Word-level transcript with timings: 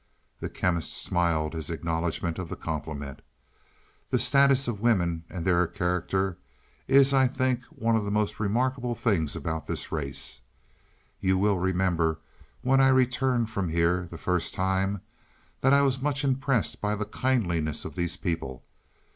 The 0.39 0.49
Chemist 0.49 0.93
smiled 0.95 1.53
his 1.53 1.69
acknowledgment 1.69 2.39
of 2.39 2.49
the 2.49 2.55
compliment. 2.55 3.21
"The 4.09 4.17
status 4.17 4.67
of 4.67 4.81
women 4.81 5.25
and 5.29 5.45
their 5.45 5.67
character 5.67 6.39
is 6.87 7.13
I 7.13 7.27
think 7.27 7.65
one 7.65 7.95
of 7.95 8.03
the 8.03 8.09
most 8.09 8.39
remarkable 8.39 8.95
things 8.95 9.35
about 9.35 9.67
this 9.67 9.91
race. 9.91 10.41
You 11.19 11.37
will 11.37 11.59
remember, 11.59 12.17
when 12.63 12.81
I 12.81 12.87
returned 12.87 13.51
from 13.51 13.69
here 13.69 14.07
the 14.09 14.17
first 14.17 14.55
time, 14.55 15.01
that 15.59 15.71
I 15.71 15.83
was 15.83 16.01
much 16.01 16.23
impressed 16.23 16.81
by 16.81 16.95
the 16.95 17.05
kindliness 17.05 17.85
of 17.85 17.93
these 17.93 18.17
people. 18.17 18.63